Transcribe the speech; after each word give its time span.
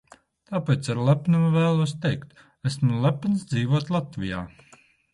Tāpēc 0.51 0.89
ar 0.93 1.01
lepnumu 1.09 1.51
vēlos 1.57 1.95
teikt: 2.07 2.35
esmu 2.73 3.05
lepns 3.07 3.49
dzīvot 3.55 3.97
Latvijā! 3.99 4.45